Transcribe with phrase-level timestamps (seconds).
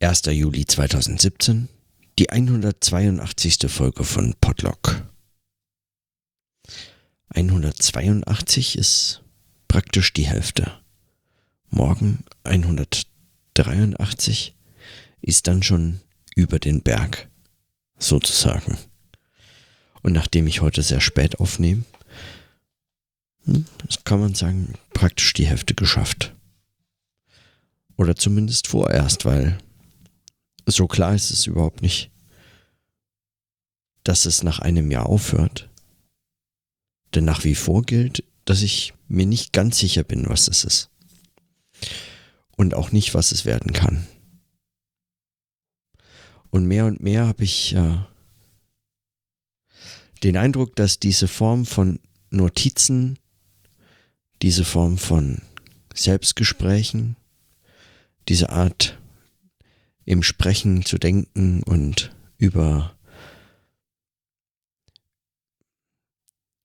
[0.00, 0.26] 1.
[0.26, 1.68] Juli 2017,
[2.20, 3.68] die 182.
[3.68, 5.02] Folge von Podlock.
[7.30, 9.24] 182 ist
[9.66, 10.70] praktisch die Hälfte.
[11.68, 14.54] Morgen 183
[15.20, 15.98] ist dann schon
[16.36, 17.28] über den Berg,
[17.98, 18.78] sozusagen.
[20.02, 21.82] Und nachdem ich heute sehr spät aufnehme,
[23.46, 23.66] hm,
[24.04, 26.36] kann man sagen, praktisch die Hälfte geschafft.
[27.96, 29.58] Oder zumindest vorerst, weil
[30.76, 32.10] so klar ist es überhaupt nicht,
[34.04, 35.68] dass es nach einem Jahr aufhört.
[37.14, 40.90] Denn nach wie vor gilt, dass ich mir nicht ganz sicher bin, was es ist.
[42.56, 44.06] Und auch nicht, was es werden kann.
[46.50, 47.98] Und mehr und mehr habe ich äh,
[50.22, 53.18] den Eindruck, dass diese Form von Notizen,
[54.42, 55.42] diese Form von
[55.94, 57.16] Selbstgesprächen,
[58.28, 58.97] diese Art
[60.08, 62.94] im Sprechen zu denken und über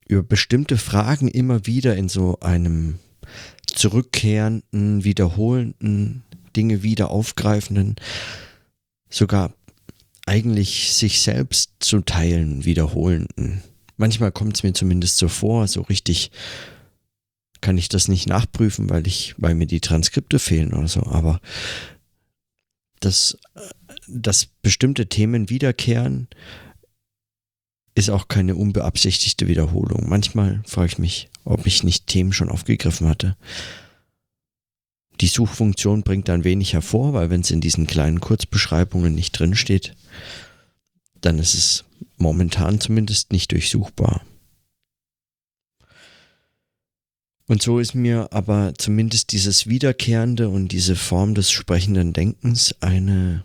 [0.07, 2.99] über bestimmte Fragen immer wieder in so einem
[3.65, 6.23] zurückkehrenden, wiederholenden,
[6.55, 7.95] Dinge wieder aufgreifenden,
[9.09, 9.53] sogar
[10.25, 13.61] eigentlich sich selbst zu teilen, wiederholenden.
[13.97, 16.31] Manchmal kommt es mir zumindest so vor, so richtig
[17.59, 21.41] kann ich das nicht nachprüfen, weil ich, weil mir die Transkripte fehlen oder so, aber
[23.05, 23.37] dass,
[24.07, 26.27] dass bestimmte Themen wiederkehren,
[27.95, 30.09] ist auch keine unbeabsichtigte Wiederholung.
[30.09, 33.37] Manchmal frage ich mich, ob ich nicht Themen schon aufgegriffen hatte.
[35.21, 39.95] Die Suchfunktion bringt dann wenig hervor, weil wenn es in diesen kleinen Kurzbeschreibungen nicht drinsteht,
[41.21, 41.85] dann ist es
[42.17, 44.23] momentan zumindest nicht durchsuchbar.
[47.47, 53.43] Und so ist mir aber zumindest dieses Wiederkehrende und diese Form des sprechenden Denkens eine,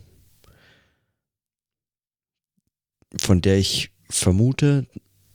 [3.17, 4.87] von der ich vermute,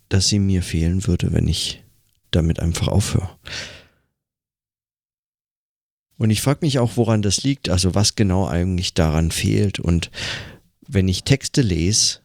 [0.10, 1.84] dass sie mir fehlen würde, wenn ich
[2.32, 3.38] damit einfach aufhöre.
[6.18, 9.80] Und ich frage mich auch, woran das liegt, also was genau eigentlich daran fehlt.
[9.80, 10.10] Und
[10.88, 12.20] wenn ich Texte lese,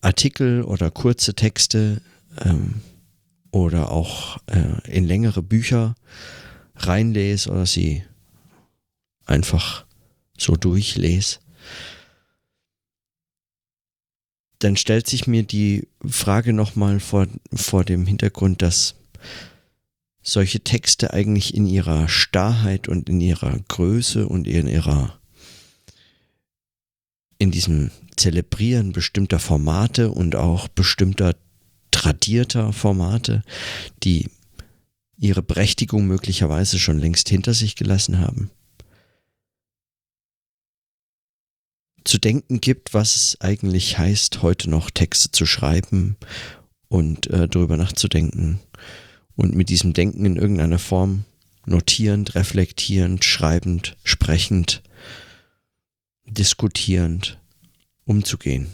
[0.00, 2.00] Artikel oder kurze Texte,
[2.42, 2.80] ähm,
[3.50, 5.94] oder auch äh, in längere Bücher
[6.76, 8.04] reinlese oder sie
[9.26, 9.84] einfach
[10.36, 11.38] so durchlese,
[14.58, 18.94] dann stellt sich mir die Frage nochmal vor, vor dem Hintergrund, dass
[20.22, 25.18] solche Texte eigentlich in ihrer Starrheit und in ihrer Größe und in ihrer
[27.38, 31.34] in diesem Zelebrieren bestimmter Formate und auch bestimmter
[31.90, 33.42] tradierter Formate,
[34.02, 34.28] die
[35.16, 38.50] ihre Berechtigung möglicherweise schon längst hinter sich gelassen haben.
[42.04, 46.16] Zu denken gibt, was es eigentlich heißt, heute noch Texte zu schreiben
[46.88, 48.60] und äh, darüber nachzudenken
[49.36, 51.24] und mit diesem Denken in irgendeiner Form
[51.66, 54.82] notierend, reflektierend, schreibend, sprechend,
[56.26, 57.38] diskutierend
[58.04, 58.68] umzugehen.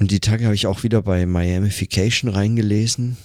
[0.00, 3.16] Und die Tage habe ich auch wieder bei Miamification reingelesen.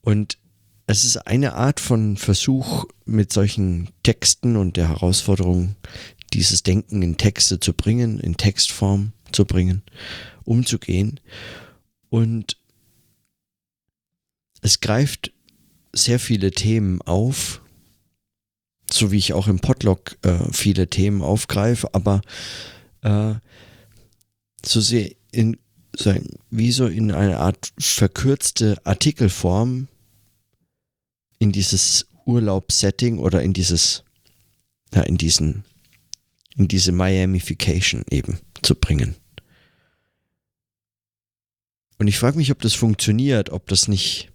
[0.00, 0.38] Und
[0.86, 5.74] es ist eine Art von Versuch, mit solchen Texten und der Herausforderung,
[6.32, 9.82] dieses Denken in Texte zu bringen, in Textform zu bringen,
[10.44, 11.20] umzugehen.
[12.08, 12.56] Und
[14.62, 15.32] es greift
[15.92, 17.60] sehr viele Themen auf,
[18.90, 22.22] so wie ich auch im Podlog äh, viele Themen aufgreife, aber
[23.06, 23.34] äh,
[24.64, 25.58] so sehr in
[25.96, 26.14] so
[26.50, 29.88] wie so in eine Art verkürzte Artikelform
[31.38, 34.02] in dieses Urlaubssetting oder in dieses
[34.92, 35.64] ja, in diesen
[36.56, 39.14] in diese Miamification eben zu bringen.
[41.98, 44.32] Und ich frage mich, ob das funktioniert, ob das nicht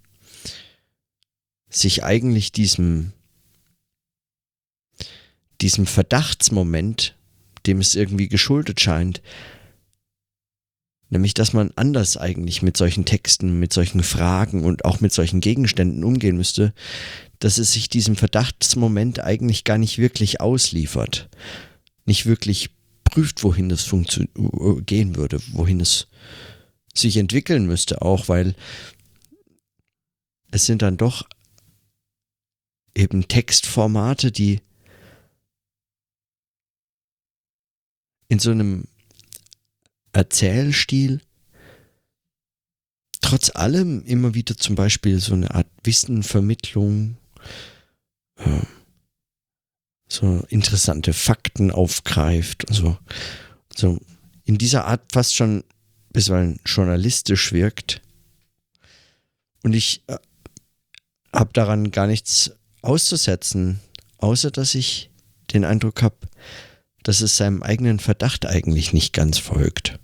[1.70, 3.14] sich eigentlich diesem
[5.62, 7.16] diesem Verdachtsmoment
[7.66, 9.22] dem es irgendwie geschuldet scheint.
[11.10, 15.42] Nämlich, dass man anders eigentlich mit solchen Texten, mit solchen Fragen und auch mit solchen
[15.42, 16.74] Gegenständen umgehen müsste,
[17.40, 21.30] dass es sich diesem Verdachtsmoment eigentlich gar nicht wirklich ausliefert.
[22.06, 22.70] Nicht wirklich
[23.04, 23.94] prüft, wohin es
[24.86, 26.08] gehen würde, wohin es
[26.94, 28.56] sich entwickeln müsste, auch weil
[30.52, 31.26] es sind dann doch
[32.96, 34.62] eben Textformate, die
[38.32, 38.86] in so einem
[40.14, 41.20] Erzählstil
[43.20, 47.18] trotz allem immer wieder zum Beispiel so eine Art Wissenvermittlung,
[48.38, 48.62] äh,
[50.08, 52.98] so interessante Fakten aufgreift und so.
[53.76, 54.00] So
[54.46, 55.66] in dieser Art fast schon
[56.14, 58.02] bisweilen journalistisch wirkt.
[59.62, 60.16] Und ich äh,
[61.34, 62.52] habe daran gar nichts
[62.82, 63.82] auszusetzen,
[64.20, 65.10] außer dass ich
[65.52, 66.16] den Eindruck habe,
[67.04, 70.00] dass es seinem eigenen Verdacht eigentlich nicht ganz folgt.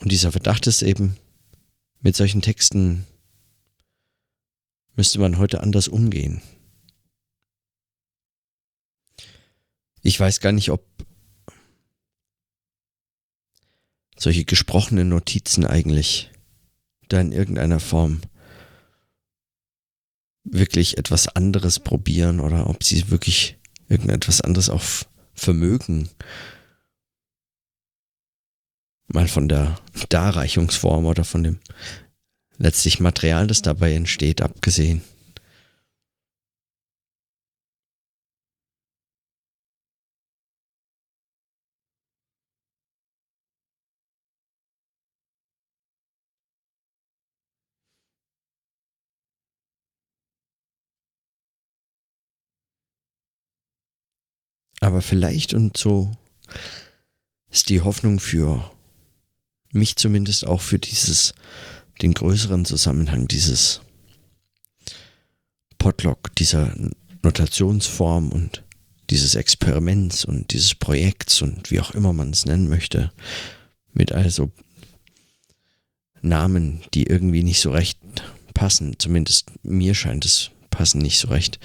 [0.00, 1.16] Und dieser Verdacht ist eben,
[2.00, 3.06] mit solchen Texten
[4.96, 6.42] müsste man heute anders umgehen.
[10.02, 10.84] Ich weiß gar nicht, ob
[14.18, 16.30] solche gesprochenen Notizen eigentlich
[17.08, 18.20] da in irgendeiner Form
[20.44, 23.56] wirklich etwas anderes probieren oder ob sie wirklich
[23.88, 24.82] irgendetwas anderes auch
[25.34, 26.08] vermögen.
[29.06, 29.78] Mal von der
[30.08, 31.58] Darreichungsform oder von dem
[32.58, 35.02] letztlich Material, das dabei entsteht, abgesehen.
[54.94, 56.12] Aber vielleicht und so
[57.50, 58.70] ist die Hoffnung für
[59.72, 61.34] mich zumindest auch für dieses,
[62.00, 63.80] den größeren Zusammenhang dieses
[65.78, 66.72] Potlock, dieser
[67.24, 68.62] Notationsform und
[69.10, 73.10] dieses Experiments und dieses Projekts und wie auch immer man es nennen möchte,
[73.94, 74.52] mit also
[76.22, 77.98] Namen, die irgendwie nicht so recht
[78.54, 81.58] passen, zumindest mir scheint es passen nicht so recht,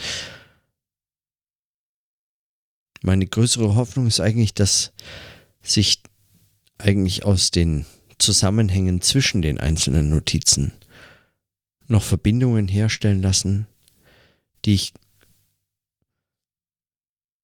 [3.01, 4.91] meine größere Hoffnung ist eigentlich, dass
[5.61, 6.01] sich
[6.77, 7.85] eigentlich aus den
[8.17, 10.73] Zusammenhängen zwischen den einzelnen Notizen
[11.87, 13.67] noch Verbindungen herstellen lassen,
[14.65, 14.93] die ich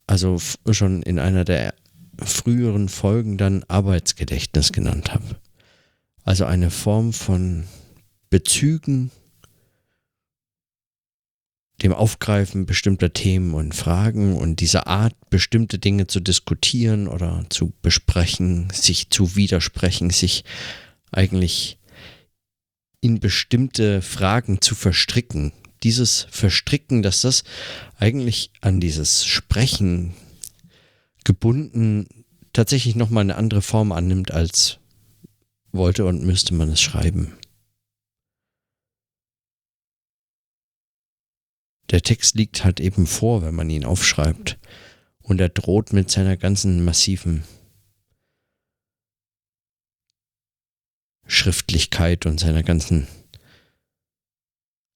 [0.07, 0.39] also
[0.71, 1.73] schon in einer der
[2.19, 5.39] früheren Folgen dann Arbeitsgedächtnis genannt habe.
[6.23, 7.65] Also eine Form von
[8.29, 9.11] Bezügen
[11.83, 17.73] dem Aufgreifen bestimmter Themen und Fragen und dieser Art, bestimmte Dinge zu diskutieren oder zu
[17.81, 20.45] besprechen, sich zu widersprechen, sich
[21.11, 21.77] eigentlich
[23.01, 25.51] in bestimmte Fragen zu verstricken.
[25.83, 27.43] Dieses Verstricken, dass das
[27.99, 30.13] eigentlich an dieses Sprechen
[31.23, 32.07] gebunden
[32.53, 34.79] tatsächlich nochmal eine andere Form annimmt, als
[35.71, 37.33] wollte und müsste man es schreiben.
[41.91, 44.57] Der Text liegt halt eben vor, wenn man ihn aufschreibt.
[45.21, 47.43] Und er droht mit seiner ganzen massiven
[51.27, 53.07] Schriftlichkeit und seiner ganzen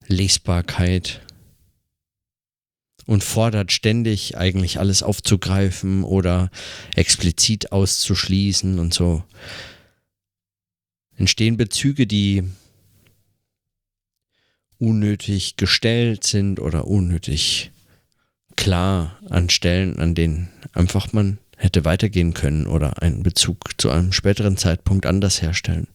[0.06, 1.22] Lesbarkeit
[3.06, 6.52] und fordert ständig eigentlich alles aufzugreifen oder
[6.96, 9.24] explizit auszuschließen und so
[11.16, 12.44] entstehen Bezüge, die
[14.80, 17.72] unnötig gestellt sind oder unnötig
[18.56, 24.14] klar an Stellen, an denen einfach man hätte weitergehen können oder einen Bezug zu einem
[24.14, 25.88] späteren Zeitpunkt anders herstellen.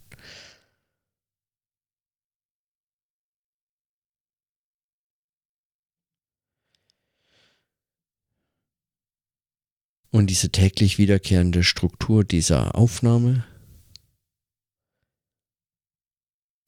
[10.10, 13.44] Und diese täglich wiederkehrende Struktur dieser Aufnahme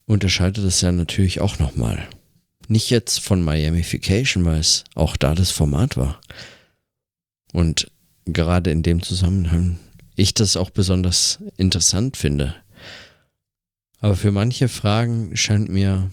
[0.07, 2.07] unterscheidet es ja natürlich auch nochmal.
[2.67, 6.19] Nicht jetzt von Miamification, weil es auch da das Format war.
[7.53, 7.91] Und
[8.25, 9.79] gerade in dem Zusammenhang
[10.15, 12.55] ich das auch besonders interessant finde.
[13.99, 16.11] Aber für manche Fragen scheint mir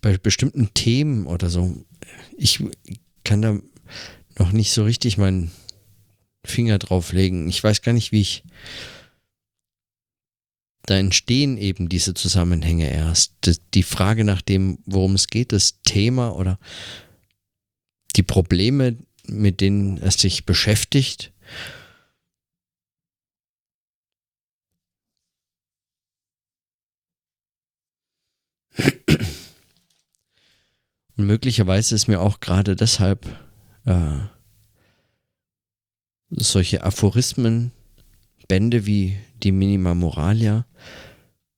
[0.00, 1.84] bei bestimmten Themen oder so,
[2.36, 2.64] ich
[3.24, 3.58] kann da
[4.38, 5.50] noch nicht so richtig meinen
[6.44, 7.48] Finger drauflegen.
[7.48, 8.44] Ich weiß gar nicht, wie ich.
[10.82, 13.34] Da entstehen eben diese Zusammenhänge erst.
[13.74, 16.58] Die Frage nach dem, worum es geht, das Thema oder
[18.16, 21.32] die Probleme, mit denen es sich beschäftigt.
[31.18, 33.26] Und möglicherweise ist mir auch gerade deshalb
[33.84, 34.20] äh,
[36.30, 37.72] solche Aphorismen,
[38.48, 40.66] Bände wie die Minima Moralia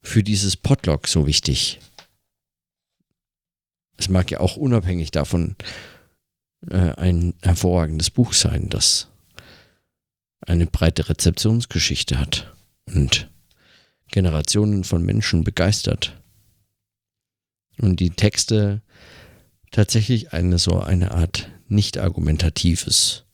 [0.02, 1.78] für dieses Potlock so wichtig.
[3.96, 5.56] Es mag ja auch unabhängig davon
[6.68, 9.08] äh, ein hervorragendes Buch sein, das
[10.40, 12.54] eine breite Rezeptionsgeschichte hat
[12.86, 13.30] und
[14.10, 16.20] Generationen von Menschen begeistert.
[17.78, 18.82] Und die Texte
[19.70, 23.24] tatsächlich eine so eine Art nicht argumentatives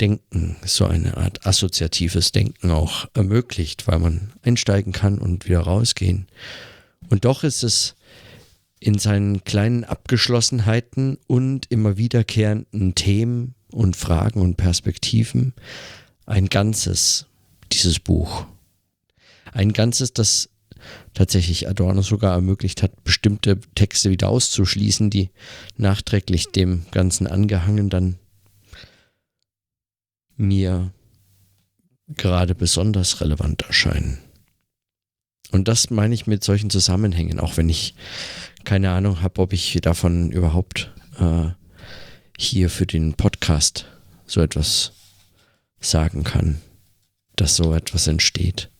[0.00, 6.26] Denken, so eine Art assoziatives Denken auch ermöglicht, weil man einsteigen kann und wieder rausgehen.
[7.08, 7.94] Und doch ist es
[8.78, 15.52] in seinen kleinen Abgeschlossenheiten und immer wiederkehrenden Themen und Fragen und Perspektiven
[16.26, 17.26] ein Ganzes,
[17.72, 18.46] dieses Buch.
[19.52, 20.48] Ein Ganzes, das
[21.12, 25.30] tatsächlich Adorno sogar ermöglicht hat, bestimmte Texte wieder auszuschließen, die
[25.76, 28.18] nachträglich dem Ganzen angehangen dann
[30.40, 30.92] mir
[32.08, 34.18] gerade besonders relevant erscheinen.
[35.52, 37.94] Und das meine ich mit solchen Zusammenhängen, auch wenn ich
[38.64, 41.50] keine Ahnung habe, ob ich davon überhaupt äh,
[42.38, 43.86] hier für den Podcast
[44.26, 44.92] so etwas
[45.80, 46.60] sagen kann,
[47.36, 48.70] dass so etwas entsteht.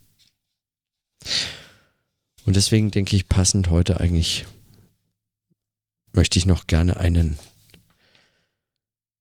[2.46, 4.46] Und deswegen denke ich, passend heute eigentlich
[6.12, 7.38] möchte ich noch gerne einen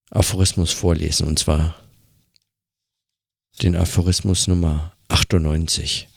[0.09, 1.75] Aphorismus vorlesen, und zwar
[3.61, 6.07] den Aphorismus Nummer 98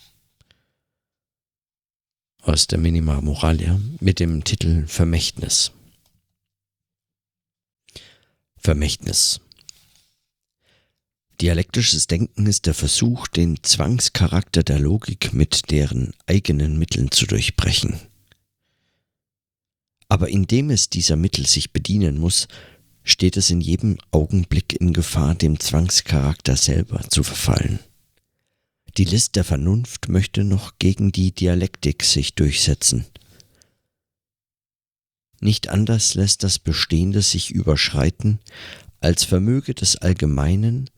[2.43, 5.73] aus der Minima Moralia mit dem Titel Vermächtnis.
[8.57, 9.41] Vermächtnis.
[11.41, 17.99] Dialektisches Denken ist der Versuch, den Zwangscharakter der Logik mit deren eigenen Mitteln zu durchbrechen.
[20.09, 22.47] Aber indem es dieser Mittel sich bedienen muss,
[23.05, 27.81] steht es in jedem Augenblick in Gefahr, dem Zwangscharakter selber zu verfallen.
[28.97, 33.07] Die List der Vernunft möchte noch gegen die Dialektik sich durchsetzen.
[35.41, 38.39] Nicht anders lässt das Bestehende sich überschreiten,
[39.01, 40.91] als vermöge des Allgemeinen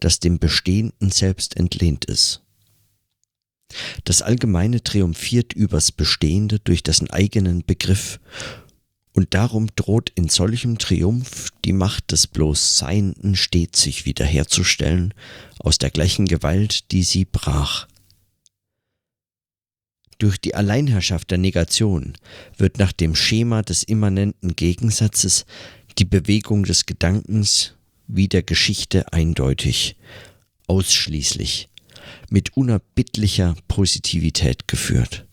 [0.00, 2.42] das dem Bestehenden selbst entlehnt ist.
[4.04, 8.20] Das Allgemeine triumphiert übers Bestehende durch dessen eigenen Begriff,
[9.16, 15.14] und darum droht in solchem Triumph die Macht des bloß Seienden stets sich wiederherzustellen
[15.58, 17.88] aus der gleichen Gewalt, die sie brach.
[20.18, 22.12] Durch die Alleinherrschaft der Negation
[22.58, 25.46] wird nach dem Schema des immanenten Gegensatzes
[25.96, 27.72] die Bewegung des Gedankens
[28.06, 29.96] wie der Geschichte eindeutig,
[30.66, 31.70] ausschließlich,
[32.28, 35.26] mit unerbittlicher Positivität geführt.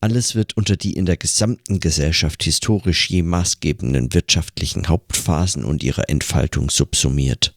[0.00, 6.08] Alles wird unter die in der gesamten Gesellschaft historisch je maßgebenden wirtschaftlichen Hauptphasen und ihrer
[6.08, 7.56] Entfaltung subsumiert.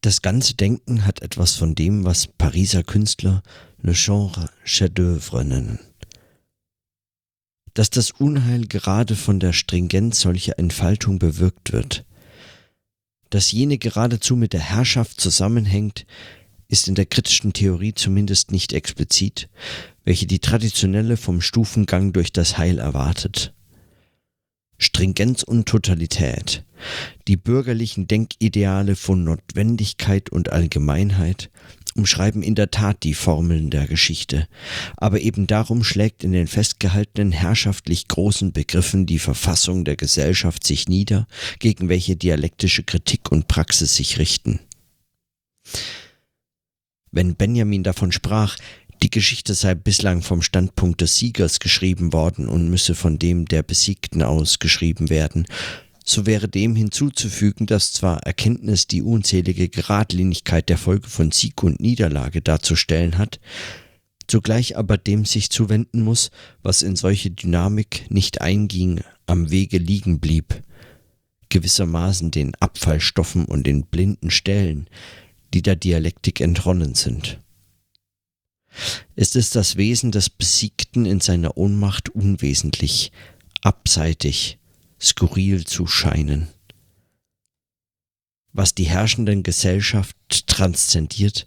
[0.00, 3.42] Das ganze Denken hat etwas von dem, was Pariser Künstler
[3.82, 5.78] le genre chef-d'œuvre nennen
[7.76, 12.06] dass das Unheil gerade von der Stringenz solcher Entfaltung bewirkt wird.
[13.28, 16.06] Dass jene geradezu mit der Herrschaft zusammenhängt,
[16.68, 19.48] ist in der kritischen Theorie zumindest nicht explizit,
[20.04, 23.52] welche die traditionelle vom Stufengang durch das Heil erwartet.
[24.78, 26.64] Stringenz und Totalität,
[27.28, 31.50] die bürgerlichen Denkideale von Notwendigkeit und Allgemeinheit,
[31.96, 34.46] umschreiben in der Tat die Formeln der Geschichte,
[34.96, 40.88] aber eben darum schlägt in den festgehaltenen herrschaftlich großen Begriffen die Verfassung der Gesellschaft sich
[40.88, 41.26] nieder,
[41.58, 44.60] gegen welche dialektische Kritik und Praxis sich richten.
[47.10, 48.56] Wenn Benjamin davon sprach,
[49.02, 53.62] die Geschichte sei bislang vom Standpunkt des Siegers geschrieben worden und müsse von dem der
[53.62, 55.46] Besiegten aus geschrieben werden,
[56.04, 61.80] so wäre dem hinzuzufügen, dass zwar Erkenntnis die unzählige Geradlinigkeit der Folge von Sieg und
[61.80, 63.40] Niederlage darzustellen hat,
[64.28, 66.30] zugleich aber dem sich zuwenden muss,
[66.62, 70.62] was in solche Dynamik nicht einging, am Wege liegen blieb,
[71.48, 74.88] gewissermaßen den Abfallstoffen und den blinden Stellen,
[75.54, 77.40] die der Dialektik entronnen sind.
[79.14, 83.12] Es ist das Wesen des Besiegten in seiner Ohnmacht unwesentlich,
[83.62, 84.58] abseitig,
[85.00, 86.48] skurril zu scheinen.
[88.52, 91.46] Was die herrschenden Gesellschaft transzendiert,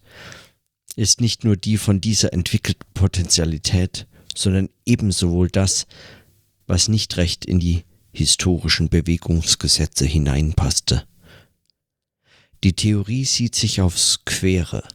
[0.96, 5.88] ist nicht nur die von dieser entwickelten Potentialität, sondern ebenso wohl das,
[6.68, 11.08] was nicht recht in die historischen Bewegungsgesetze hineinpasste.
[12.64, 14.86] Die Theorie sieht sich aufs Quere,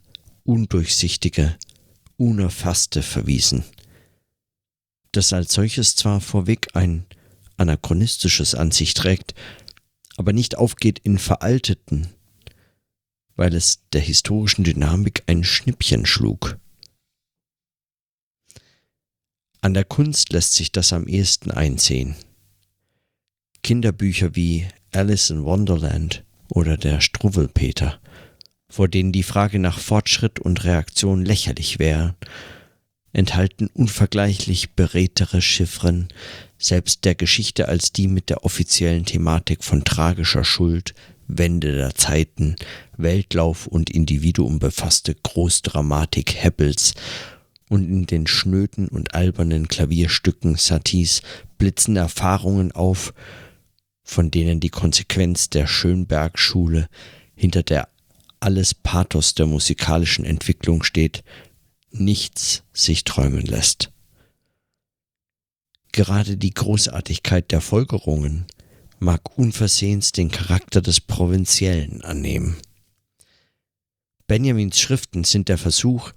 [0.43, 1.57] Undurchsichtige,
[2.17, 3.63] Unerfasste verwiesen,
[5.11, 7.05] das als solches zwar vorweg ein
[7.57, 9.33] anachronistisches an sich trägt,
[10.17, 12.09] aber nicht aufgeht in veralteten,
[13.35, 16.59] weil es der historischen Dynamik ein Schnippchen schlug.
[19.61, 22.15] An der Kunst lässt sich das am ehesten einsehen.
[23.63, 27.99] Kinderbücher wie Alice in Wonderland oder der Struwwelpeter
[28.75, 32.15] vor denen die Frage nach Fortschritt und Reaktion lächerlich wäre,
[33.13, 36.09] enthalten unvergleichlich beredtere Chiffren,
[36.57, 40.93] selbst der Geschichte als die mit der offiziellen Thematik von tragischer Schuld,
[41.27, 42.55] Wende der Zeiten,
[42.97, 46.93] Weltlauf und Individuum befasste Großdramatik Hebbels
[47.69, 51.21] und in den schnöden und albernen Klavierstücken Saties
[51.57, 53.13] blitzen Erfahrungen auf,
[54.05, 56.87] von denen die Konsequenz der Schönberg-Schule
[57.35, 57.89] hinter der
[58.39, 61.23] alles Pathos der musikalischen Entwicklung steht,
[61.91, 63.91] nichts sich träumen lässt.
[65.91, 68.45] Gerade die Großartigkeit der Folgerungen
[68.99, 72.57] mag unversehens den Charakter des Provinziellen annehmen.
[74.27, 76.11] Benjamins Schriften sind der Versuch,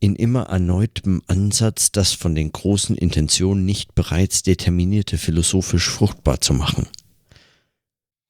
[0.00, 6.54] in immer erneutem Ansatz das von den großen Intentionen nicht bereits determinierte philosophisch fruchtbar zu
[6.54, 6.88] machen.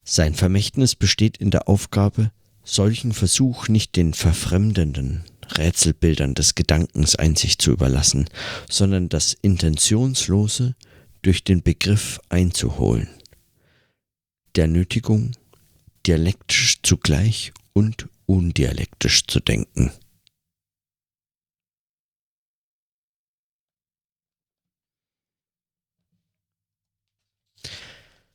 [0.04, 2.32] Sein Vermächtnis besteht in der Aufgabe,
[2.64, 5.24] solchen Versuch nicht den verfremdenden
[5.56, 8.28] Rätselbildern des Gedankens Einsicht zu überlassen,
[8.68, 10.74] sondern das Intentionslose
[11.22, 13.08] durch den Begriff einzuholen.
[14.56, 15.32] Der Nötigung,
[16.06, 19.92] dialektisch zugleich und undialektisch zu denken.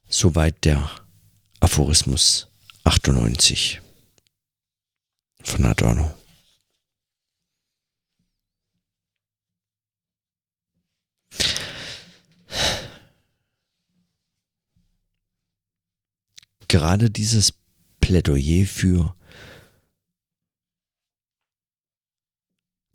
[0.09, 0.89] Soweit der
[1.59, 2.47] Aphorismus
[2.83, 3.81] 98
[5.43, 6.13] von Adorno.
[16.67, 17.53] Gerade dieses
[18.01, 19.15] Plädoyer für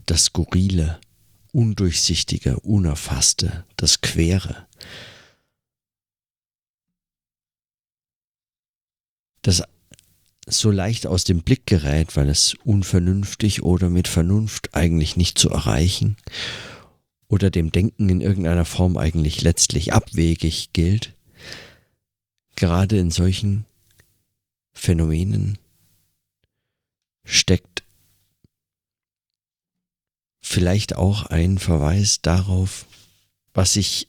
[0.07, 1.01] das Skurrile,
[1.53, 4.69] Undurchsichtige, Unerfasste, das Quere,
[9.43, 9.63] das
[10.47, 15.51] so leicht aus dem Blick gerät, weil es unvernünftig oder mit Vernunft eigentlich nicht zu
[15.51, 16.17] erreichen
[17.29, 21.15] oder dem Denken in irgendeiner Form eigentlich letztlich abwegig gilt,
[22.57, 23.65] gerade in solchen
[24.73, 25.59] Phänomenen
[27.25, 27.85] steckt
[30.41, 32.87] vielleicht auch ein Verweis darauf,
[33.55, 34.09] was ich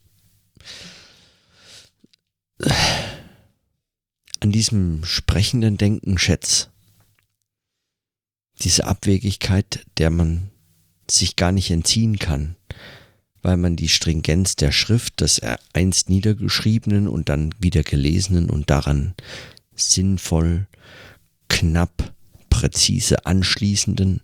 [4.44, 6.66] an diesem sprechenden Denken schätze.
[8.60, 10.50] Diese Abwegigkeit, der man
[11.10, 12.54] sich gar nicht entziehen kann,
[13.40, 15.40] weil man die Stringenz der Schrift, des
[15.72, 19.14] einst niedergeschriebenen und dann wieder gelesenen und daran
[19.74, 20.66] sinnvoll,
[21.48, 22.12] knapp,
[22.50, 24.20] präzise anschließenden,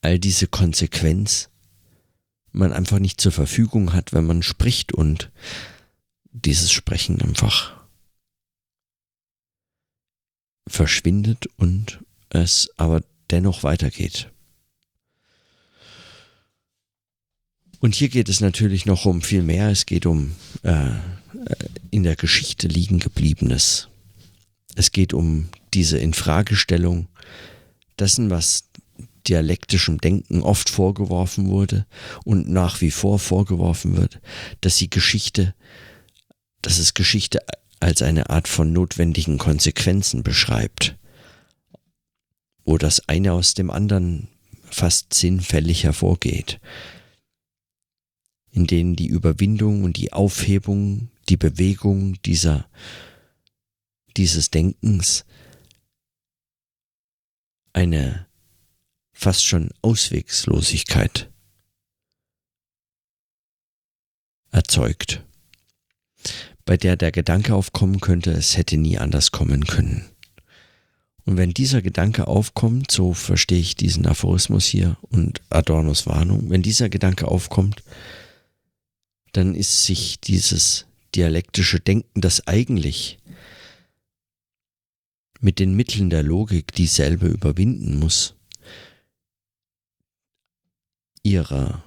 [0.00, 1.48] all diese Konsequenz
[2.50, 5.30] man einfach nicht zur Verfügung hat, wenn man spricht und
[6.32, 7.79] dieses Sprechen einfach
[10.66, 14.30] verschwindet und es aber dennoch weitergeht.
[17.80, 19.70] Und hier geht es natürlich noch um viel mehr.
[19.70, 20.90] Es geht um äh,
[21.90, 23.88] in der Geschichte liegen gebliebenes.
[24.76, 27.08] Es geht um diese Infragestellung
[27.98, 28.64] dessen, was
[29.26, 31.86] dialektischem Denken oft vorgeworfen wurde
[32.24, 34.20] und nach wie vor vorgeworfen wird,
[34.60, 35.54] dass sie Geschichte,
[36.62, 37.40] dass es Geschichte
[37.80, 40.96] als eine Art von notwendigen Konsequenzen beschreibt,
[42.64, 44.28] wo das eine aus dem anderen
[44.64, 46.60] fast sinnfällig hervorgeht,
[48.50, 52.68] in denen die Überwindung und die Aufhebung, die Bewegung dieser,
[54.16, 55.24] dieses Denkens
[57.72, 58.26] eine
[59.12, 61.30] fast schon Auswegslosigkeit
[64.50, 65.24] erzeugt
[66.64, 70.04] bei der der Gedanke aufkommen könnte, es hätte nie anders kommen können.
[71.24, 76.62] Und wenn dieser Gedanke aufkommt, so verstehe ich diesen Aphorismus hier und Adornos Warnung, wenn
[76.62, 77.82] dieser Gedanke aufkommt,
[79.32, 83.18] dann ist sich dieses dialektische Denken, das eigentlich
[85.40, 88.34] mit den Mitteln der Logik dieselbe überwinden muss,
[91.22, 91.82] ihrer,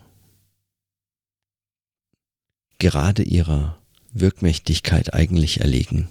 [2.80, 3.83] gerade ihrer
[4.14, 6.10] Wirkmächtigkeit eigentlich erlegen.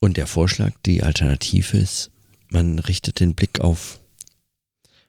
[0.00, 2.10] Und der Vorschlag, die Alternative ist,
[2.50, 4.00] man richtet den Blick auf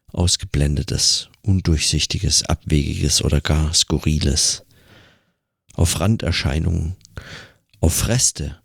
[0.07, 4.65] ausgeblendetes, undurchsichtiges, abwegiges oder gar skurriles,
[5.73, 6.95] auf Randerscheinungen,
[7.79, 8.59] auf Reste,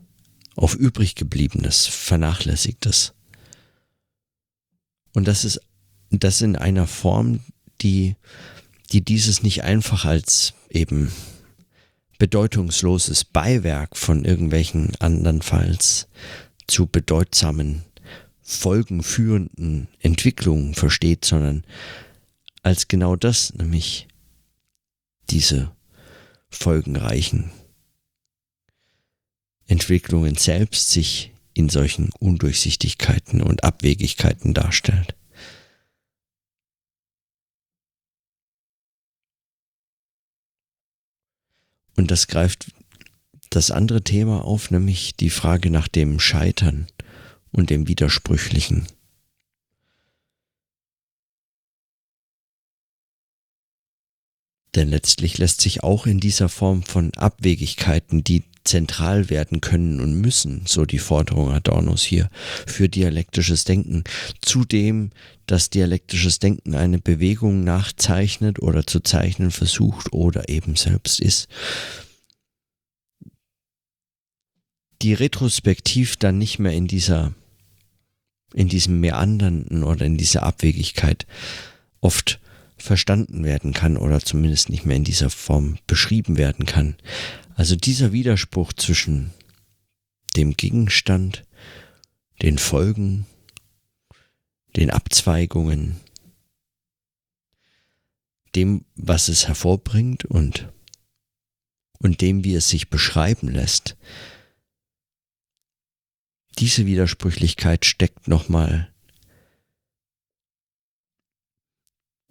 [0.57, 3.13] auf übriggebliebenes, vernachlässigtes.
[5.13, 5.61] Und das ist
[6.19, 7.41] das in einer Form,
[7.81, 8.17] die,
[8.93, 11.13] die dieses nicht einfach als eben
[12.19, 16.09] bedeutungsloses Beiwerk von irgendwelchen andernfalls
[16.67, 17.83] zu bedeutsamen,
[18.43, 21.65] folgenführenden Entwicklungen versteht, sondern
[22.63, 24.09] als genau das, nämlich
[25.31, 25.73] diese
[26.49, 27.51] folgenreichen
[29.67, 35.15] Entwicklungen selbst sich in solchen Undurchsichtigkeiten und Abwegigkeiten darstellt.
[41.97, 42.73] Und das greift
[43.51, 46.87] das andere Thema auf, nämlich die Frage nach dem Scheitern
[47.53, 48.87] und dem Widersprüchlichen.
[54.75, 60.21] Denn letztlich lässt sich auch in dieser Form von Abwegigkeiten, die zentral werden können und
[60.21, 62.31] müssen, so die Forderung Adornos hier,
[62.67, 64.05] für dialektisches Denken.
[64.41, 65.11] Zudem,
[65.47, 71.49] dass dialektisches Denken eine Bewegung nachzeichnet oder zu zeichnen versucht oder eben selbst ist.
[75.03, 77.35] Die retrospektiv dann nicht mehr in dieser,
[78.55, 81.27] in diesem Meandernden oder in dieser Abwegigkeit
[82.01, 82.41] oft
[82.85, 86.97] verstanden werden kann oder zumindest nicht mehr in dieser Form beschrieben werden kann.
[87.55, 89.31] Also dieser Widerspruch zwischen
[90.37, 91.45] dem Gegenstand,
[92.43, 93.27] den Folgen,
[94.77, 95.97] den Abzweigungen,
[98.55, 100.69] dem, was es hervorbringt und,
[101.99, 103.97] und dem, wie es sich beschreiben lässt.
[106.59, 108.94] Diese Widersprüchlichkeit steckt nochmal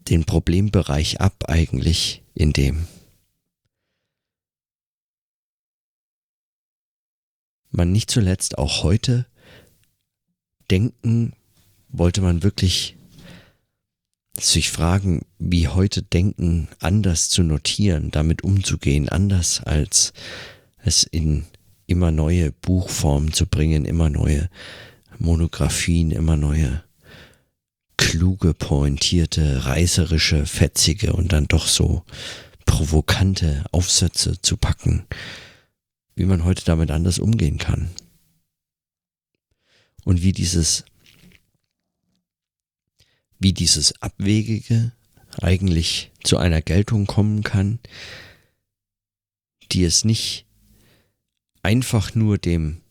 [0.10, 2.88] den Problembereich ab eigentlich in dem.
[7.74, 9.26] man nicht zuletzt auch heute
[10.70, 11.34] denken,
[11.90, 12.96] wollte man wirklich
[14.40, 20.14] sich fragen, wie heute Denken anders zu notieren, damit umzugehen, anders als
[20.78, 21.46] es in
[21.86, 24.50] immer neue Buchformen zu bringen, immer neue
[25.20, 26.83] Monographien, immer neue
[27.98, 32.04] kluge, pointierte, reißerische, fetzige und dann doch so
[32.66, 35.06] provokante Aufsätze zu packen
[36.16, 37.90] wie man heute damit anders umgehen kann.
[40.04, 40.84] Und wie dieses,
[43.40, 44.92] wie dieses Abwegige
[45.42, 47.80] eigentlich zu einer Geltung kommen kann,
[49.72, 50.46] die es nicht
[51.64, 52.82] einfach nur dem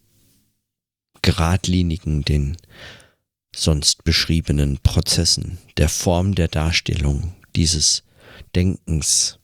[1.21, 2.57] geradlinigen, den
[3.55, 8.03] sonst beschriebenen Prozessen, der Form der Darstellung dieses
[8.55, 9.39] Denkens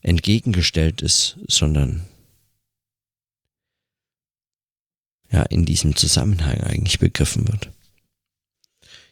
[0.00, 2.06] entgegengestellt ist, sondern
[5.30, 7.70] ja in diesem Zusammenhang eigentlich begriffen wird.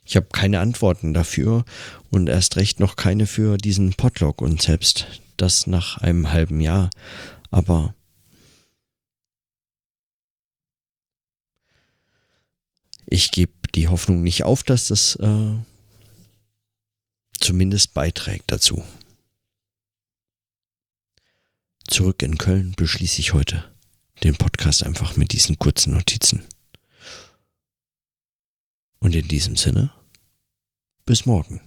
[0.05, 1.65] Ich habe keine Antworten dafür
[2.11, 6.91] und erst recht noch keine für diesen Podlog und selbst das nach einem halben Jahr.
[7.51, 7.95] Aber
[13.07, 15.55] ich gebe die Hoffnung nicht auf, dass das äh,
[17.39, 18.83] zumindest beiträgt dazu.
[21.87, 23.73] Zurück in Köln beschließe ich heute
[24.25, 26.43] den Podcast einfach mit diesen kurzen Notizen.
[28.99, 29.93] Und in diesem Sinne,
[31.05, 31.61] bis morgen.